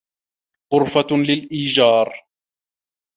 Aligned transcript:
غرفة 0.73 1.07
للإيجار. 1.11 2.25